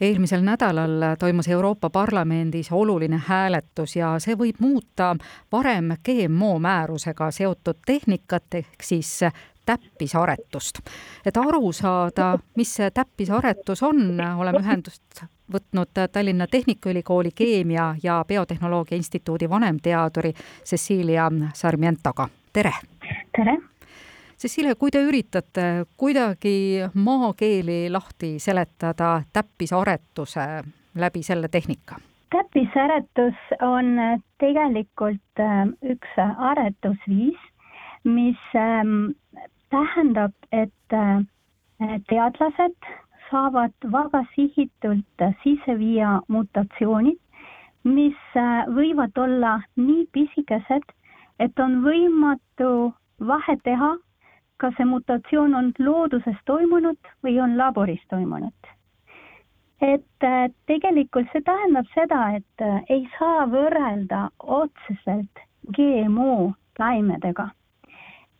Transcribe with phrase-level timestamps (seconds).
[0.00, 5.14] eelmisel nädalal toimus Euroopa Parlamendis oluline hääletus ja see võib muuta
[5.52, 9.20] varem GMO määrusega seotud tehnikat ehk siis
[9.66, 10.78] täppisaretust.
[11.26, 18.96] et aru saada, mis see täppisaretus on, oleme ühendust võtnud Tallinna Tehnikaülikooli Keemia ja Biotehnoloogia
[18.96, 20.32] Instituudi vanemteaduri
[20.64, 22.72] Cecilia Sarmientoga, tere!
[23.36, 23.75] tere!
[24.36, 30.44] Cecilia, kui te üritate kuidagi maakeeli lahti seletada täppisaretuse
[30.94, 31.96] läbi selle tehnika?
[32.30, 33.96] täppisaretus on
[34.38, 37.38] tegelikult ähm, üks aretusviis,
[38.04, 39.14] mis ähm,
[39.70, 41.22] tähendab, et äh,
[42.10, 42.90] teadlased
[43.30, 47.18] saavad väga sihitult sisse viia mutatsioonid,
[47.84, 50.84] mis äh, võivad olla nii pisikesed,
[51.40, 53.94] et on võimatu vahet teha,
[54.62, 58.72] kas see mutatsioon on looduses toimunud või on laboris toimunud.
[59.80, 65.44] et äh, tegelikult see tähendab seda, et äh, ei saa võrrelda otseselt
[65.76, 67.48] GMO taimedega.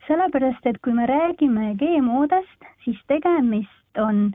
[0.07, 4.31] sellepärast, et kui me räägime GMO-dest, siis tegemist on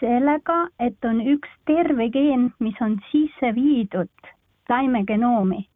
[0.00, 4.32] sellega, et on üks terve geen, mis on sisse viidud
[4.68, 5.68] taime genoomi.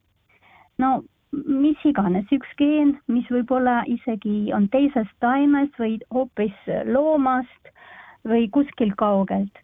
[0.79, 6.57] no mis iganes, üks geen, mis võib-olla isegi on teisest taimest või hoopis
[6.91, 7.75] loomast
[8.27, 9.59] või kuskilt kaugelt.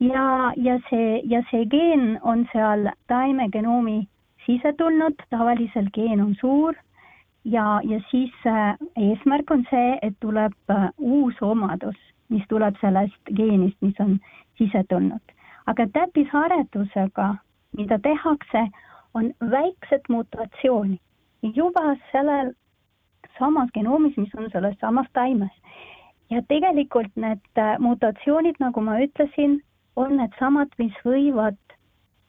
[0.00, 4.08] ja, ja see, ja see geen on seal taime genoomi
[4.46, 6.74] sisse tulnud, tavaliselt geen on suur
[7.44, 11.96] ja, ja siis äh, eesmärk on see, et tuleb äh, uus omadus,
[12.28, 14.18] mis tuleb sellest geenist, mis on
[14.58, 15.36] sisse tulnud.
[15.66, 17.34] aga täppisharetusega,
[17.78, 18.64] mida tehakse,
[19.14, 21.00] on väiksed mutatsioonid
[21.42, 22.52] juba sellel
[23.38, 25.50] samas genoomis, mis on selles samas taimes.
[26.30, 29.60] ja tegelikult need äh, mutatsioonid, nagu ma ütlesin,
[29.96, 31.58] on needsamad, mis võivad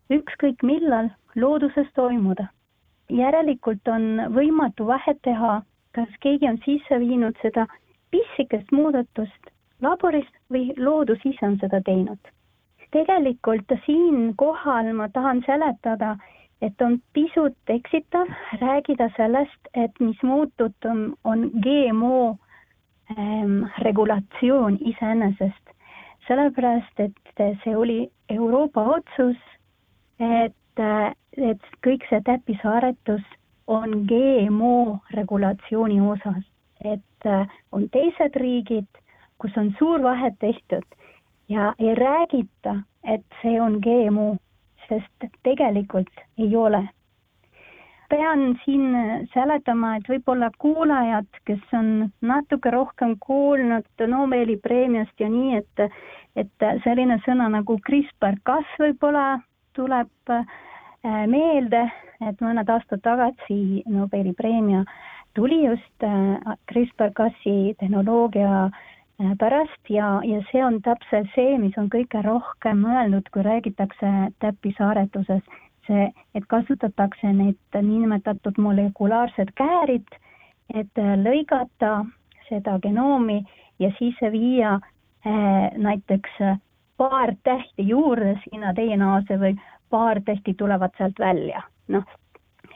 [0.10, 2.48] ükskõik millal looduses toimuda.
[3.10, 7.68] järelikult on võimatu vahet teha, kas keegi on sisse viinud seda
[8.12, 9.52] pissikest muudatust
[9.82, 12.20] laborist või loodus ise on seda teinud.
[12.92, 16.18] tegelikult siinkohal ma tahan seletada,
[16.62, 18.30] et on pisut eksitav
[18.62, 20.74] rääkida sellest, et mis muutub,
[21.24, 22.38] on GMO
[23.18, 25.70] ähm, regulatsioon iseenesest.
[26.28, 29.38] sellepärast, et see oli Euroopa otsus,
[30.20, 30.82] et,
[31.38, 33.24] et kõik see täppisaretus
[33.68, 36.46] on GMO regulatsiooni osas,
[36.86, 38.88] et äh, on teised riigid,
[39.42, 40.86] kus on suur vahet tehtud
[41.50, 44.38] ja ei räägita, et see on GMO
[44.88, 46.88] sest tegelikult ei ole.
[48.12, 55.62] pean siin seletama, et võib-olla kuulajad, kes on natuke rohkem kuulnud Nobeli preemiast ja nii,
[55.62, 55.94] et,
[56.36, 59.40] et selline sõna nagu CRISPR-Cas võib-olla
[59.80, 60.44] tuleb äh,
[61.32, 61.86] meelde,
[62.28, 64.84] et mõned aastad tagasi Nobeli preemia
[65.34, 68.91] tuli just äh, CRISPR-Casi tehnoloogia Äh,
[69.40, 75.44] pärast ja, ja see on täpselt see, mis on kõige rohkem mõeldud, kui räägitakse täppisaretuses.
[75.88, 80.08] see, et kasutatakse neid niinimetatud molekulaarsed käärid,
[80.74, 82.06] et äh, lõigata
[82.48, 83.40] seda genoomi
[83.80, 86.38] ja siis viia äh, näiteks
[86.98, 89.56] paar tähti juurde sinna DNA-sse või
[89.90, 91.64] paar tähti tulevad sealt välja.
[91.88, 92.04] noh,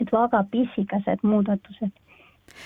[0.02, 1.94] et väga pisikesed muudatused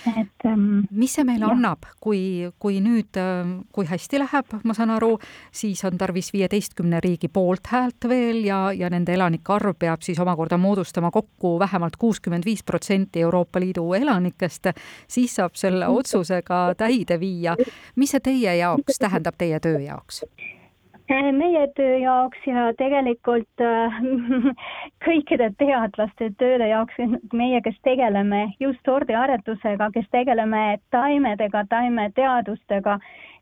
[0.07, 1.55] et ähm, mis see meile jah.
[1.55, 5.15] annab, kui, kui nüüd, ähm, kui hästi läheb, ma saan aru,
[5.51, 10.59] siis on tarvis viieteistkümne riigi poolthäält veel ja, ja nende elanike arv peab siis omakorda
[10.61, 14.71] moodustama kokku vähemalt kuuskümmend viis protsenti Euroopa Liidu elanikest,
[15.07, 17.57] siis saab selle otsusega täide viia.
[17.95, 20.23] mis see teie jaoks tähendab, teie töö jaoks?
[21.09, 23.95] Meie töö jaoks ja tegelikult äh,
[25.05, 26.93] kõikide teadlaste tööde jaoks,
[27.33, 32.99] meie, kes tegeleme just sordiaretusega, kes tegeleme taimedega, taimeteadustega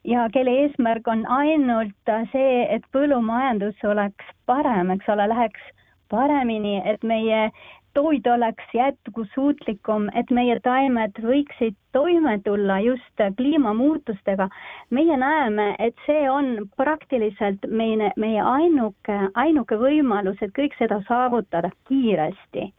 [0.07, 5.73] ja kelle eesmärk on ainult see, et põllumajandus oleks parem, eks ole, läheks
[6.09, 7.49] paremini, et meie
[7.97, 14.49] toit oleks jätkusuutlikum, et meie taimed võiksid toime tulla just kliimamuutustega.
[14.90, 21.73] meie näeme, et see on praktiliselt meie, meie ainuke, ainuke võimalus, et kõik seda saavutada
[21.90, 22.70] kiiresti.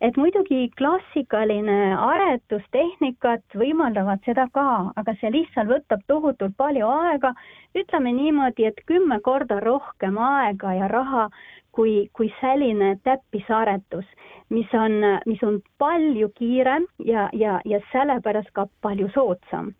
[0.00, 7.34] Et muidugi klassikaline aretustehnikad võimaldavad seda ka, aga see lihtsalt võtab tohutult palju aega.
[7.76, 11.28] ütleme niimoodi, et kümme korda rohkem aega ja raha
[11.72, 14.06] kui, kui selline täppisaretus,
[14.48, 19.74] mis on, mis on palju kiirem ja, ja, ja sellepärast ka palju soodsam.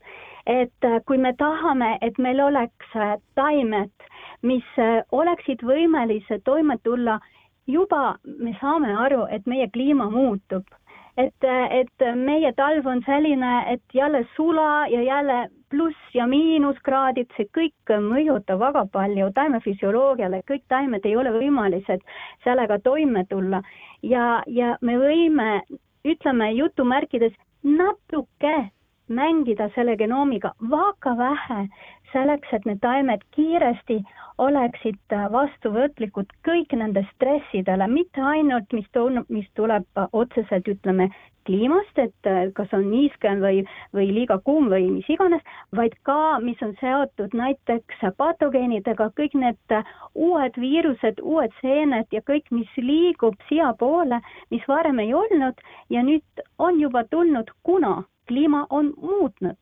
[0.46, 3.90] et äh, kui me tahame, et meil oleks äh, taimed
[4.42, 4.66] mis
[5.12, 7.18] oleksid võimelised toime tulla
[7.66, 10.64] juba me saame aru, et meie kliima muutub.
[11.16, 15.38] Et, et meie talv on selline, et jälle sula ja jälle
[15.72, 22.04] pluss ja miinuskraadid, see kõik mõjutab väga palju taimefüsioloogiale, kõik taimed ei ole võimelised
[22.44, 23.62] sellega toime tulla.
[24.04, 25.62] Ja, ja me võime,
[26.04, 27.32] ütleme jutumärkides,
[27.64, 28.54] natuke
[29.08, 31.60] mängida selle genoomiga väga vähe
[32.12, 34.00] selleks, et need taimed kiiresti
[34.38, 41.10] oleksid vastuvõtlikud kõik nende stressidele, mitte ainult, mis tun-, mis tuleb otseselt, ütleme,
[41.46, 43.60] kliimast, et kas on niiske või,
[43.94, 45.44] või liiga kuum või mis iganes,
[45.78, 49.76] vaid ka, mis on seotud näiteks patogeenidega, kõik need
[50.14, 54.20] uued viirused, uued seened ja kõik, mis liigub siiapoole,
[54.50, 55.62] mis varem ei olnud
[55.94, 59.56] ja nüüd on juba tulnud, kuna kliima on muutnud.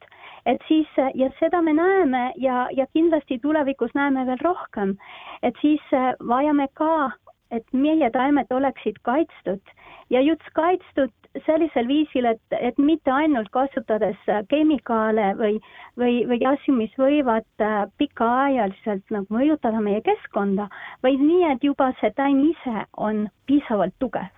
[0.47, 4.97] et siis ja seda me näeme ja, ja kindlasti tulevikus näeme veel rohkem,
[5.43, 5.81] et siis
[6.29, 7.11] vajame ka,
[7.51, 9.73] et meie taimed oleksid kaitstud.
[10.11, 11.13] Ja just kaitstud
[11.47, 14.21] sellisel viisil, et, et mitte ainult kasutades
[14.51, 15.59] kemikaale või,
[15.99, 20.69] või, või asju, mis võivad äh, pikaajaliselt nagu mõjutada meie keskkonda,
[21.03, 24.31] vaid nii, et juba see taim ise on piisavalt tugev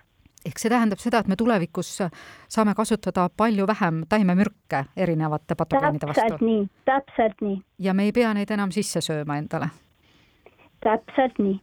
[0.47, 1.91] ehk see tähendab seda, et me tulevikus
[2.49, 6.21] saame kasutada palju vähem taimemürke erinevate patogeenide vastu.
[6.21, 7.61] täpselt nii, täpselt nii.
[7.79, 9.69] ja me ei pea neid enam sisse sööma endale.
[10.83, 11.59] täpselt nii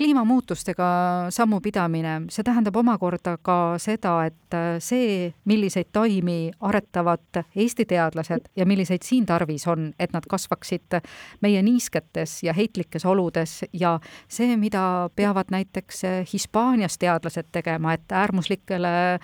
[0.00, 0.86] kliimamuutustega
[1.28, 8.64] sammu pidamine, see tähendab omakorda ka seda, et see, milliseid taimi aretavad Eesti teadlased ja
[8.66, 10.96] milliseid siin tarvis on, et nad kasvaksid
[11.44, 19.20] meie niisketes ja heitlikes oludes ja see, mida peavad näiteks Hispaanias teadlased tegema, et äärmuslikele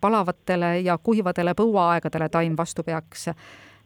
[0.00, 3.28] palavatele ja kuivadele põuaaegadele taim vastu peaks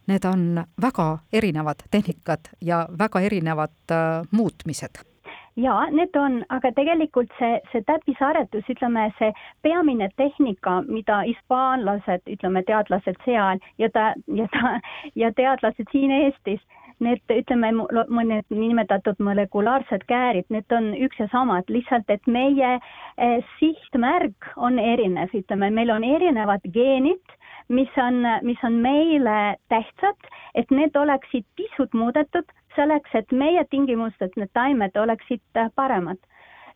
[0.06, 5.02] need on väga erinevad tehnikad ja väga erinevad äh, muutmised
[5.56, 9.32] ja need on, aga tegelikult see, see täppisaretus, ütleme, see
[9.62, 14.78] peamine tehnika, mida hispaanlased, ütleme, teadlased seal ja ta, ja ta,
[15.14, 16.62] ja teadlased siin Eestis,
[17.02, 17.72] need, ütleme,
[18.08, 24.78] mõned niinimetatud molekulaarsed käärid, need on üks ja samad, lihtsalt et meie eh, sihtmärk on
[24.78, 27.38] erinev, ütleme, meil on erinevad geenid
[27.72, 34.36] mis on, mis on meile tähtsad, et need oleksid pisut muudetud selleks, et meie tingimustes
[34.36, 36.18] need taimed oleksid paremad.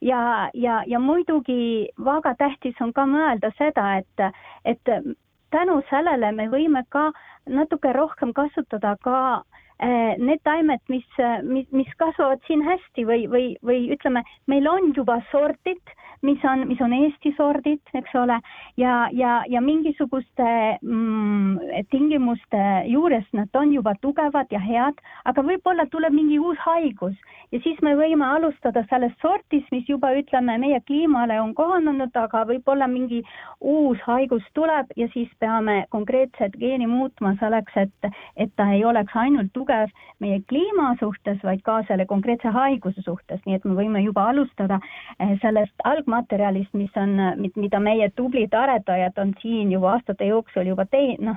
[0.01, 4.35] ja, ja, ja muidugi väga tähtis on ka mõelda seda, et,
[4.65, 5.17] et
[5.51, 7.11] tänu sellele me võime ka
[7.49, 9.43] natuke rohkem kasutada ka
[9.81, 11.07] eh, need taimed, mis,
[11.43, 15.97] mis, mis kasvavad siin hästi või, või, või ütleme, meil on juba sordid
[16.27, 18.39] mis on, mis on Eesti sordid, eks ole,
[18.81, 20.49] ja, ja, ja mingisuguste
[20.83, 27.17] mm, tingimuste juures nad on juba tugevad ja head, aga võib-olla tuleb mingi uus haigus
[27.55, 32.45] ja siis me võime alustada sellest sordist, mis juba ütleme, meie kliimale on kohanenud, aga
[32.49, 33.23] võib-olla mingi
[33.61, 39.15] uus haigus tuleb ja siis peame konkreetset geeni muutma selleks, et, et ta ei oleks
[39.17, 39.93] ainult tugev
[40.23, 44.81] meie kliima suhtes, vaid ka selle konkreetse haiguse suhtes, nii et me võime juba alustada
[45.21, 47.17] eh, sellest alg-, algmaterjalist, mis on,
[47.57, 51.37] mida meie tublid aretajad on siin juba aastate jooksul juba tei-, noh,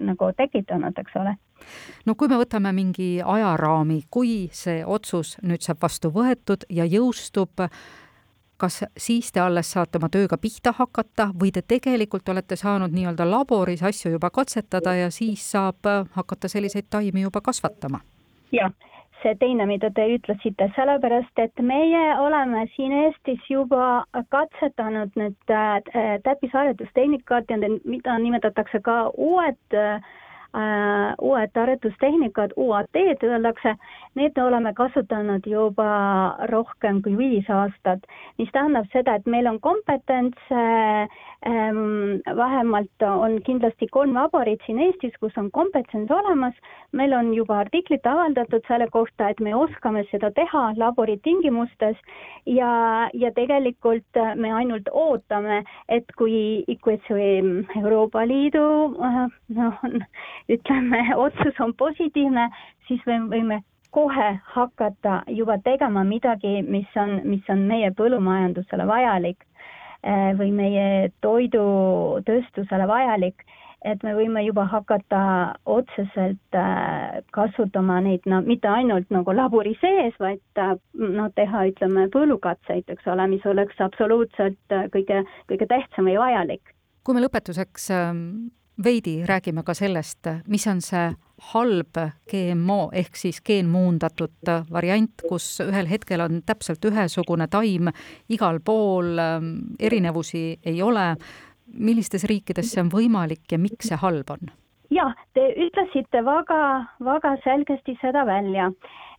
[0.00, 1.36] nagu tekitanud, eks ole
[2.06, 7.64] no kui me võtame mingi ajaraami, kui see otsus nüüd saab vastu võetud ja jõustub,
[8.56, 13.26] kas siis te alles saate oma tööga pihta hakata või te tegelikult olete saanud nii-öelda
[13.26, 18.00] laboris asju juba katsetada ja siis saab hakata selliseid taimi juba kasvatama?
[18.52, 18.72] jah
[19.22, 25.80] see teine, mida te ütlesite, sellepärast et meie oleme siin Eestis juba katsetanud need äh,
[26.26, 30.00] täppisharjutustehnikad ja mida nimetatakse ka uued äh,
[30.56, 33.74] uued arendustehnikad, UAT-d öeldakse,
[34.16, 35.88] need oleme kasutanud juba
[36.48, 38.06] rohkem kui viis aastat,
[38.38, 41.04] mis tähendab seda, et meil on kompetents äh,,
[41.46, 46.54] ähm, vähemalt on kindlasti kolm laborit siin Eestis, kus on kompetents olemas,
[46.92, 52.00] meil on juba artiklid avaldatud selle kohta, et me oskame seda teha labori tingimustes
[52.46, 52.72] ja,
[53.12, 57.38] ja tegelikult me ainult ootame, et kui, kui see
[57.82, 58.64] Euroopa Liidu
[59.04, 59.22] äh,
[59.60, 59.86] noh,
[60.48, 62.48] ütleme, otsus on positiivne,
[62.88, 69.46] siis me võime kohe hakata juba tegema midagi, mis on, mis on meie põllumajandusele vajalik
[70.02, 70.88] eh, või meie
[71.24, 73.46] toidutööstusele vajalik,
[73.86, 75.22] et me võime juba hakata
[75.64, 80.42] otseselt eh, kasutama neid, no mitte ainult nagu labori sees, vaid
[80.92, 86.76] noh, teha, ütleme, põllukatseid, eks ole, mis oleks absoluutselt kõige, kõige tähtsam ja vajalik.
[87.08, 88.24] kui me lõpetuseks ehm,
[88.84, 91.08] veidi räägime ka sellest, mis on see
[91.52, 91.98] halb
[92.30, 97.90] GMO ehk siis geenmuundatud variant, kus ühel hetkel on täpselt ühesugune taim
[98.28, 99.18] igal pool,
[99.78, 101.16] erinevusi ei ole.
[101.68, 104.48] millistes riikides see on võimalik ja miks see halb on?
[104.90, 106.60] jah, te ütlesite väga,
[107.04, 108.70] väga selgesti seda välja,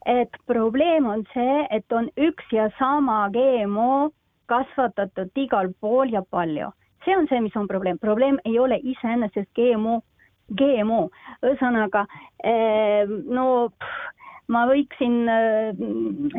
[0.05, 4.09] et probleem on see, et on üks ja sama GMO
[4.49, 6.71] kasvatatud igal pool ja palju.
[7.09, 9.99] See on see, mis on probleem, probleem ei ole iseenesest GMO,
[10.53, 11.07] GMO,
[11.45, 12.05] ühesõnaga
[12.43, 14.03] eh, no pff,
[14.53, 15.81] ma võiksin eh,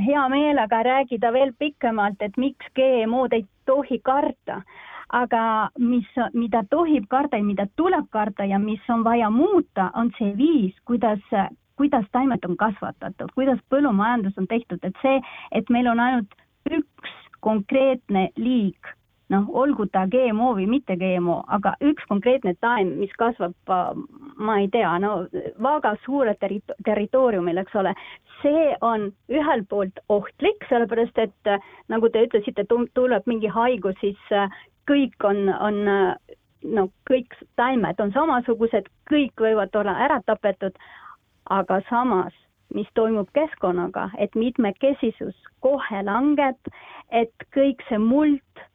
[0.06, 4.62] hea meelega rääkida veel pikemalt, et miks GMO-d ei tohi karta.
[5.10, 5.42] Aga
[5.82, 6.06] mis,
[6.38, 10.76] mida tohib karta ja mida tuleb karta ja mis on vaja muuta, on see viis,
[10.86, 11.18] kuidas
[11.80, 15.16] kuidas taimed on kasvatatud, kuidas põllumajandus on tehtud, et see,
[15.56, 16.34] et meil on ainult
[16.68, 18.90] üks konkreetne liik,
[19.30, 23.54] noh, olgu ta GMO või mitte GMO, aga üks konkreetne taim, mis kasvab,
[24.38, 25.26] ma ei tea, no
[25.62, 27.94] väga suure terri-, territooriumil, eks ole,
[28.40, 31.54] see on ühelt poolt ohtlik, sellepärast et
[31.92, 32.66] nagu te ütlesite,
[32.98, 34.36] tuleb mingi haigus, siis
[34.90, 35.82] kõik on, on
[36.64, 40.76] no kõik taimed on samasugused, kõik võivad olla ära tapetud,
[41.50, 42.34] aga samas,
[42.74, 46.58] mis toimub keskkonnaga, et mitmekesisus kohe langeb,
[47.10, 48.66] et kõik see muld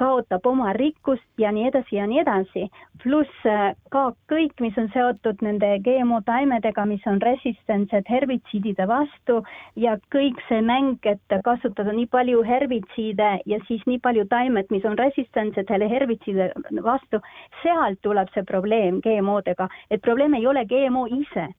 [0.00, 2.68] kaotab oma rikkust ja nii edasi ja nii edasi.
[3.02, 9.42] pluss eh, ka kõik, mis on seotud nende GMO taimedega, mis on resistentsed herbitsiidide vastu
[9.76, 14.84] ja kõik see mäng, et kasutada nii palju herbitsiide ja siis nii palju taimed, mis
[14.84, 16.52] on resistentsed selle herbitsiide
[16.86, 17.20] vastu,
[17.62, 21.50] sealt tuleb see probleem GMO-dega, et probleem ei ole GMO ise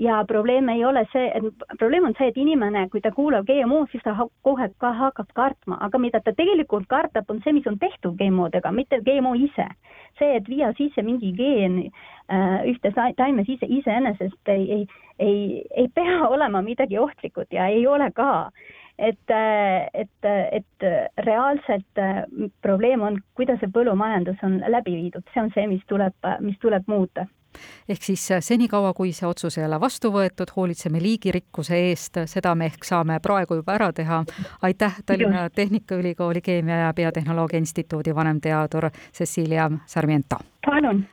[0.00, 1.28] ja probleem ei ole see,
[1.78, 4.14] probleem on see, et inimene, kui ta kuulab GMO, siis ta
[4.46, 8.72] kohe ka hakkab kartma, aga mida ta tegelikult kardab, on see, mis on tehtud GMO-dega,
[8.72, 9.68] mitte GMO ise.
[10.18, 14.86] see, et viia sisse mingi geen äh, ühte taime sisse iseenesest ei, ei,
[15.18, 18.50] ei, ei pea olema midagi ohtlikud ja ei ole ka.
[18.98, 20.88] Et, äh, et, et
[21.24, 22.24] reaalselt äh,
[22.62, 26.88] probleem on, kuidas see põllumajandus on läbi viidud, see on see, mis tuleb, mis tuleb
[26.88, 27.24] muuta
[27.88, 32.54] ehk siis äh, senikaua, kui see otsus ei ole vastu võetud, hoolitseme liigirikkuse eest, seda
[32.54, 34.24] me ehk saame praegu juba ära teha.
[34.62, 40.36] aitäh, Tallinna Tehnikaülikooli Keemia ja Biotehnoloogia Instituudi vanemteadur Cecilia Sarmiento.
[40.66, 41.04] palun